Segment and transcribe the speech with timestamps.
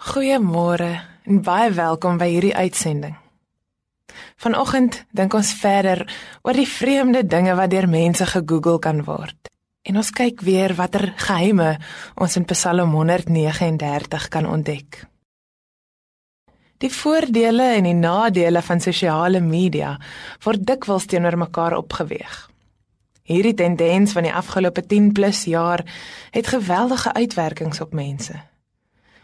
[0.00, 0.94] Goeiemôre
[1.28, 3.18] en baie welkom by hierdie uitsending.
[4.40, 6.06] Vanoggend dink ons verder
[6.40, 9.50] oor die vreemde dinge wat deur mense gegoogel kan word.
[9.84, 11.74] En ons kyk weer watter geheime
[12.16, 15.02] ons in Psalm 139 kan ontdek.
[16.80, 19.98] Die voordele en die nadele van sosiale media
[20.46, 22.46] word dikwels teenoor mekaar opgeweeg.
[23.28, 25.84] Hierdie tendens van die afgelope 10 plus jaar
[26.32, 28.48] het geweldige uitwerkings op mense.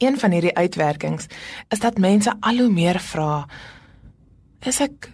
[0.00, 1.26] Een van hierdie uitwerkings
[1.68, 3.46] is dat mense al hoe meer vra:
[4.64, 5.10] Is ek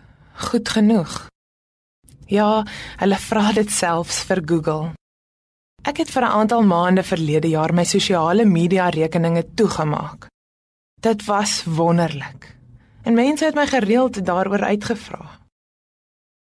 [0.47, 1.27] goed genoeg?
[2.31, 2.63] Ja,
[3.01, 4.93] hulle vra dit selfs vir Google.
[5.83, 10.29] Ek het vir 'n aantal maande verlede jaar my sosiale media rekeninge toegemaak.
[11.01, 12.57] Dit was wonderlik.
[13.03, 15.41] En mense het my gereeld daaroor uitgevra.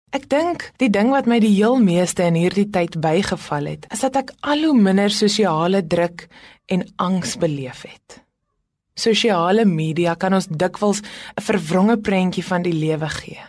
[0.10, 4.00] Ek dink die ding wat my die heel meeste in hierdie tyd bygeval het, is
[4.00, 6.28] dat ek al hoe minder sosiale druk
[6.66, 8.29] en angs beleef het.
[9.00, 13.44] Sosiale media kan ons dikwels 'n verwronge prentjie van die lewe gee.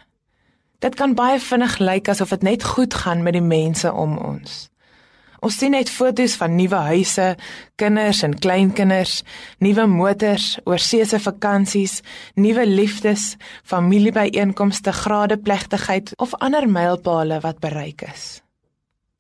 [0.79, 4.71] Dit kan baie vinnig lyk asof dit net goed gaan met die mense om ons.
[5.41, 7.37] Ons sien net foto's van nuwe huise,
[7.81, 9.23] kinders en kleinkinders,
[9.59, 12.03] nuwe motors, oorseese vakansies,
[12.37, 18.43] nuwe liefdes, familiebyeenkomste, gradeplegtigheid of ander mylpale wat bereik is.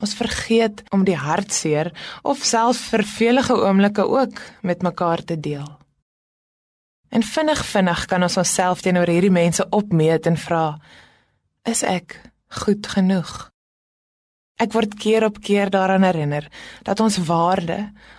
[0.00, 5.80] Ons vergeet om die hartseer of selfs vervelige oomblikke ook met mekaar te deel.
[7.11, 10.78] En vinnig vinnig kan ons onsself teenoor hierdie mense opmeet en vra:
[11.67, 12.20] Is ek
[12.62, 13.50] goed genoeg?
[14.61, 16.47] Ek word keer op keer daaraan herinner
[16.84, 17.78] dat ons waarde,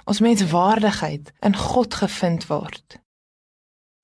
[0.09, 2.97] ons menswaardigheid in God gevind word.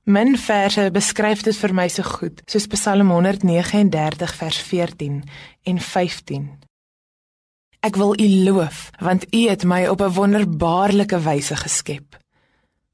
[0.07, 5.17] Min verse beskryf dit vir my so goed, soos Psalm 139 vers 14
[5.67, 6.45] en 15.
[7.83, 12.15] Ek wil U loof, want U het my op 'n wonderbaarlike wyse geskep.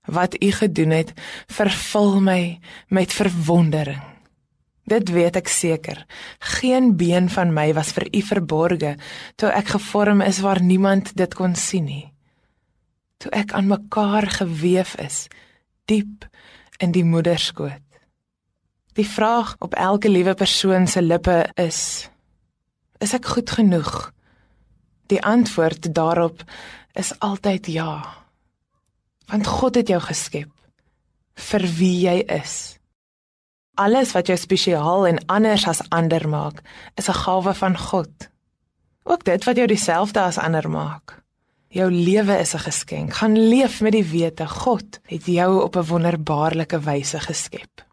[0.05, 1.13] Wat U gedoen het,
[1.47, 4.13] vervul my met verwondering.
[4.83, 6.01] Dit weet ek seker.
[6.59, 8.95] Geen been van my was vir u verborge
[9.39, 12.07] toe ek gevorm is waar niemand dit kon sien nie.
[13.23, 15.28] Toe ek aan mekaar gewewe is,
[15.88, 16.28] diep
[16.83, 17.79] in die moederskoot.
[18.99, 22.09] Die vraag op elke liewe persoon se lippe is:
[22.99, 24.11] Is ek goed genoeg?
[25.07, 26.44] Die antwoord daarop
[26.94, 28.03] is altyd ja.
[29.28, 30.50] Want God het jou geskep
[31.34, 32.78] vir wie jy is.
[33.73, 36.61] Alles wat jou spesiaal en anders as ander maak,
[36.95, 38.29] is 'n gawe van God.
[39.03, 41.23] Ook dit wat jou dieselfde as ander maak.
[41.69, 43.13] Jou lewe is 'n geskenk.
[43.13, 47.85] Gaan leef met die wete God het jou op 'n wonderbaarlike wyse geskep.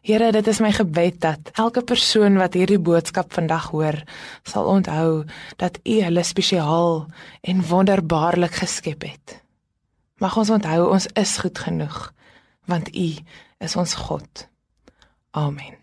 [0.00, 4.02] Here, dit is my gebed dat elke persoon wat hierdie boodskap vandag hoor,
[4.42, 5.24] sal onthou
[5.56, 7.06] dat U hulle spesiaal
[7.40, 9.42] en wonderbaarlik geskep het.
[10.20, 11.98] Mag ons onthou ons is goed genoeg,
[12.68, 13.08] want U
[13.64, 14.48] is ons God.
[15.30, 15.79] Amen.